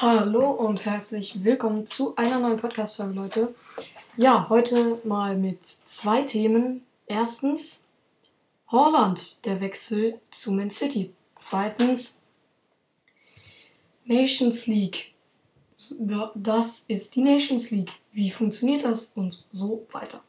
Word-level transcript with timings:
Hallo 0.00 0.52
und 0.52 0.84
herzlich 0.84 1.42
willkommen 1.42 1.88
zu 1.88 2.14
einer 2.14 2.38
neuen 2.38 2.60
Podcast-Folge, 2.60 3.14
Leute. 3.14 3.54
Ja, 4.16 4.48
heute 4.48 5.00
mal 5.02 5.36
mit 5.36 5.66
zwei 5.66 6.22
Themen. 6.22 6.86
Erstens, 7.08 7.88
Holland, 8.68 9.44
der 9.44 9.60
Wechsel 9.60 10.20
zu 10.30 10.52
Man 10.52 10.70
City. 10.70 11.12
Zweitens, 11.40 12.22
Nations 14.04 14.68
League. 14.68 15.14
Das 16.36 16.84
ist 16.86 17.16
die 17.16 17.22
Nations 17.22 17.72
League. 17.72 17.90
Wie 18.12 18.30
funktioniert 18.30 18.84
das 18.84 19.14
und 19.16 19.46
so 19.50 19.84
weiter. 19.90 20.22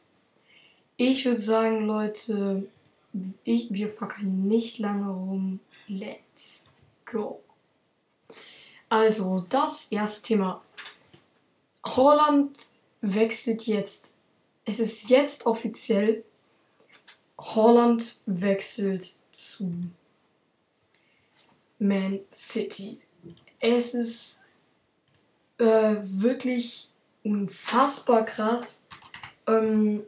Ich 0.96 1.24
würde 1.26 1.40
sagen, 1.40 1.86
Leute, 1.86 2.66
ich, 3.44 3.72
wir 3.72 3.88
fackeln 3.88 4.48
nicht 4.48 4.80
lange 4.80 5.12
rum. 5.12 5.60
Let's 5.86 6.72
go. 7.06 7.40
Also, 8.90 9.46
das 9.48 9.92
erste 9.92 10.22
Thema. 10.22 10.62
Holland 11.86 12.58
wechselt 13.00 13.62
jetzt. 13.62 14.12
Es 14.64 14.80
ist 14.80 15.08
jetzt 15.08 15.46
offiziell. 15.46 16.24
Holland 17.38 18.20
wechselt 18.26 19.14
zu 19.32 19.70
Man 21.78 22.18
City. 22.32 23.00
Es 23.60 23.94
ist 23.94 24.40
äh, 25.58 25.96
wirklich 26.02 26.88
unfassbar 27.22 28.24
krass. 28.24 28.82
Ähm, 29.46 30.02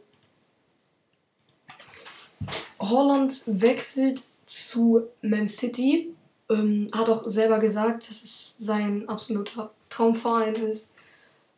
Holland 2.79 3.43
wechselt 3.45 4.27
zu 4.45 5.07
Man 5.21 5.47
City. 5.47 6.13
Ähm, 6.49 6.87
hat 6.93 7.09
auch 7.09 7.27
selber 7.27 7.59
gesagt, 7.59 8.09
dass 8.09 8.23
es 8.23 8.55
sein 8.57 9.07
absoluter 9.07 9.71
Traumverein 9.89 10.55
ist. 10.55 10.95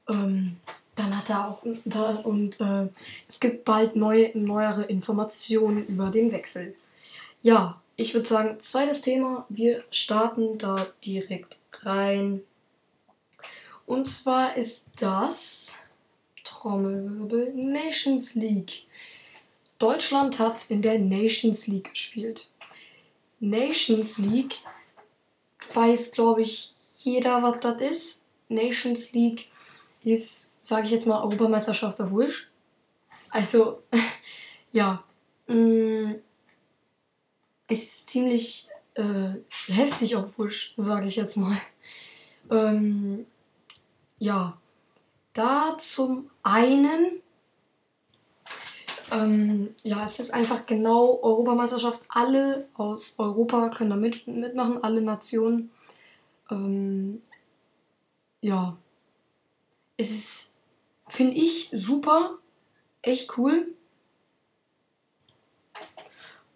Ähm, 0.07 0.57
dann 0.95 1.17
hat 1.17 1.29
er 1.29 1.49
auch 1.49 1.63
da 1.83 2.15
und 2.15 2.59
äh, 2.61 2.87
es 3.27 3.39
gibt 3.39 3.65
bald 3.65 3.95
neue, 3.95 4.31
neuere 4.37 4.83
Informationen 4.83 5.85
über 5.87 6.09
den 6.09 6.31
Wechsel. 6.31 6.75
Ja, 7.41 7.81
ich 7.97 8.13
würde 8.13 8.27
sagen, 8.27 8.59
zweites 8.59 9.01
Thema, 9.01 9.45
wir 9.49 9.83
starten 9.91 10.57
da 10.57 10.87
direkt 11.05 11.57
rein. 11.81 12.41
Und 13.85 14.07
zwar 14.07 14.55
ist 14.57 15.01
das 15.01 15.75
Trommelwirbel 16.43 17.53
Nations 17.53 18.35
League. 18.35 18.85
Deutschland 19.79 20.39
hat 20.39 20.69
in 20.69 20.81
der 20.81 20.99
Nations 20.99 21.67
League 21.67 21.91
gespielt. 21.91 22.49
Nations 23.49 24.17
League 24.17 24.55
weiß, 25.73 26.11
glaube 26.11 26.41
ich, 26.41 26.73
jeder, 26.99 27.43
was 27.43 27.59
das 27.59 27.81
ist. 27.81 28.21
Nations 28.49 29.13
League 29.13 29.49
ist, 30.03 30.63
sage 30.63 30.85
ich 30.85 30.91
jetzt 30.91 31.07
mal, 31.07 31.21
Europameisterschaft 31.21 31.99
auf 32.01 32.11
Wish. 32.11 32.49
Also, 33.29 33.83
ja. 34.71 35.03
Mm, 35.47 36.13
ist 37.67 38.09
ziemlich 38.09 38.67
äh, 38.95 39.35
heftig 39.67 40.15
auf 40.15 40.39
Wish, 40.39 40.73
sage 40.77 41.07
ich 41.07 41.15
jetzt 41.15 41.37
mal. 41.37 41.59
Ähm, 42.49 43.25
ja. 44.19 44.57
Da 45.33 45.77
zum 45.77 46.31
einen 46.43 47.21
ähm, 49.11 49.75
ja, 49.83 50.03
es 50.03 50.19
ist 50.19 50.33
einfach 50.33 50.65
genau 50.65 51.19
Europameisterschaft. 51.21 52.03
Alle 52.09 52.67
aus 52.73 53.15
Europa 53.17 53.69
können 53.69 53.91
da 53.91 53.95
mit, 53.95 54.27
mitmachen, 54.27 54.83
alle 54.83 55.01
Nationen. 55.01 55.71
Ähm, 56.49 57.19
ja, 58.41 58.77
es 59.97 60.11
ist, 60.11 60.49
finde 61.07 61.35
ich, 61.35 61.69
super, 61.71 62.37
echt 63.01 63.37
cool. 63.37 63.73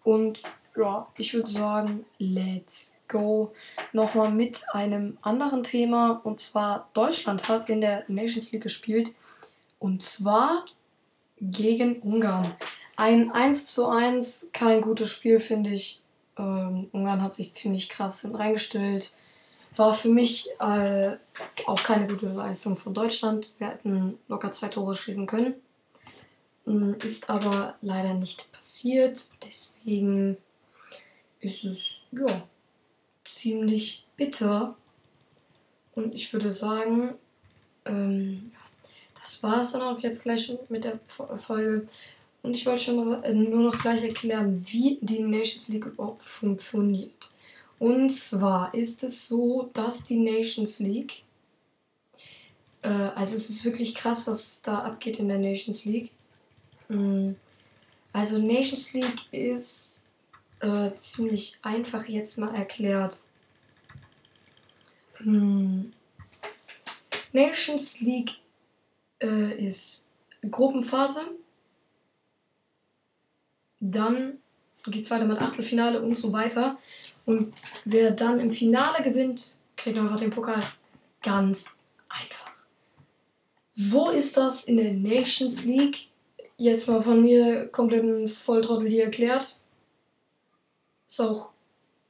Und 0.02 0.42
ja, 0.76 1.06
ich 1.16 1.34
würde 1.34 1.50
sagen, 1.50 2.04
let's 2.18 3.02
go. 3.08 3.52
Nochmal 3.92 4.30
mit 4.30 4.62
einem 4.72 5.18
anderen 5.22 5.62
Thema. 5.62 6.20
Und 6.24 6.40
zwar, 6.40 6.88
Deutschland 6.94 7.48
hat 7.48 7.68
in 7.68 7.80
der 7.80 8.04
Nations 8.08 8.52
League 8.52 8.62
gespielt. 8.62 9.14
Und 9.78 10.02
zwar 10.02 10.64
gegen 11.40 12.00
Ungarn. 12.00 12.54
Ein 12.96 13.30
1 13.32 13.66
zu 13.66 13.88
1, 13.88 14.50
kein 14.52 14.82
gutes 14.82 15.10
Spiel, 15.10 15.40
finde 15.40 15.70
ich. 15.70 16.02
Ähm, 16.36 16.88
Ungarn 16.92 17.22
hat 17.22 17.32
sich 17.32 17.54
ziemlich 17.54 17.88
krass 17.88 18.26
reingestellt. 18.32 19.16
War 19.76 19.94
für 19.94 20.08
mich 20.08 20.48
äh, 20.58 21.16
auch 21.66 21.82
keine 21.82 22.06
gute 22.08 22.26
Leistung 22.26 22.76
von 22.76 22.92
Deutschland. 22.92 23.46
Sie 23.46 23.64
hätten 23.64 24.18
locker 24.28 24.52
zwei 24.52 24.68
Tore 24.68 24.94
schießen 24.94 25.26
können. 25.26 25.54
Ähm, 26.66 26.96
ist 27.02 27.30
aber 27.30 27.76
leider 27.80 28.14
nicht 28.14 28.52
passiert. 28.52 29.26
Deswegen 29.46 30.36
ist 31.40 31.64
es 31.64 32.06
ja 32.12 32.42
ziemlich 33.24 34.06
bitter. 34.16 34.76
Und 35.94 36.14
ich 36.14 36.32
würde 36.32 36.52
sagen, 36.52 37.14
ähm, 37.84 38.52
das 39.30 39.42
war 39.44 39.60
es 39.60 39.70
dann 39.70 39.82
auch 39.82 40.00
jetzt 40.00 40.22
gleich 40.24 40.52
mit 40.70 40.84
der 40.84 40.98
Folge. 41.38 41.86
Und 42.42 42.56
ich 42.56 42.66
wollte 42.66 42.82
schon 42.82 42.96
mal, 42.96 43.22
äh, 43.22 43.32
nur 43.32 43.62
noch 43.62 43.78
gleich 43.78 44.02
erklären, 44.02 44.66
wie 44.68 44.98
die 45.02 45.22
Nations 45.22 45.68
League 45.68 45.86
überhaupt 45.86 46.22
funktioniert. 46.22 47.30
Und 47.78 48.10
zwar 48.10 48.74
ist 48.74 49.04
es 49.04 49.28
so, 49.28 49.70
dass 49.72 50.04
die 50.04 50.18
Nations 50.18 50.80
League, 50.80 51.22
äh, 52.82 52.88
also 52.88 53.36
es 53.36 53.50
ist 53.50 53.64
wirklich 53.64 53.94
krass, 53.94 54.26
was 54.26 54.62
da 54.62 54.80
abgeht 54.80 55.20
in 55.20 55.28
der 55.28 55.38
Nations 55.38 55.84
League. 55.84 56.10
Mm, 56.88 57.32
also 58.12 58.38
Nations 58.38 58.92
League 58.94 59.32
ist 59.32 59.98
äh, 60.60 60.90
ziemlich 60.98 61.58
einfach 61.62 62.06
jetzt 62.08 62.36
mal 62.36 62.52
erklärt. 62.52 63.22
Hm. 65.18 65.92
Nations 67.32 68.00
League 68.00 68.40
äh, 69.20 69.66
ist 69.66 70.06
Gruppenphase. 70.50 71.22
Dann 73.80 74.38
geht 74.86 75.04
es 75.04 75.10
weiter 75.10 75.26
mit 75.26 75.40
Achtelfinale 75.40 76.02
und 76.02 76.14
so 76.14 76.32
weiter. 76.32 76.78
Und 77.26 77.54
wer 77.84 78.10
dann 78.10 78.40
im 78.40 78.52
Finale 78.52 79.02
gewinnt, 79.04 79.56
kriegt 79.76 79.98
einfach 79.98 80.18
den 80.18 80.30
Pokal. 80.30 80.62
Ganz 81.22 81.78
einfach. 82.08 82.50
So 83.72 84.10
ist 84.10 84.36
das 84.36 84.64
in 84.64 84.76
der 84.76 84.92
Nations 84.92 85.64
League. 85.64 86.08
Jetzt 86.56 86.88
mal 86.88 87.02
von 87.02 87.22
mir 87.22 87.68
komplett 87.68 88.04
ein 88.04 88.28
Volltrottel 88.28 88.88
hier 88.88 89.04
erklärt. 89.04 89.60
Ist 91.06 91.20
auch 91.20 91.52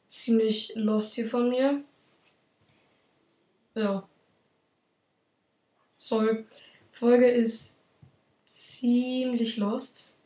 ziemlich 0.09 0.73
lost 0.75 1.15
hier 1.15 1.29
von 1.29 1.49
mir. 1.49 1.85
Ja. 3.75 4.09
Sorry. 5.99 6.45
Folge 7.01 7.31
ist 7.31 7.79
ziemlich 8.47 9.57
lost. 9.57 10.19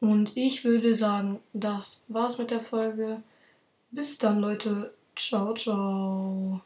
Und 0.00 0.32
ich 0.34 0.64
würde 0.64 0.98
sagen, 0.98 1.40
das 1.54 2.02
war's 2.08 2.36
mit 2.36 2.50
der 2.50 2.60
Folge. 2.60 3.22
Bis 3.90 4.18
dann, 4.18 4.40
Leute. 4.40 4.92
Ciao, 5.16 5.54
ciao. 5.54 6.60